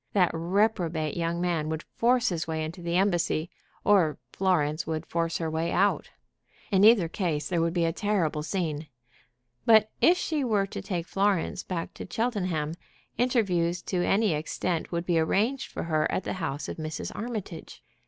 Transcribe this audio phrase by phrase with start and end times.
[0.13, 3.51] That reprobate young man would force his way into the embassy,
[3.83, 6.09] or Florence would force her way out.
[6.71, 8.87] In either case there would be a terrible scene.
[9.63, 12.73] But if she were to take Florence back to Cheltenham,
[13.19, 17.11] interviews to any extent would be arranged for her at the house of Mrs.
[17.13, 17.83] Armitage.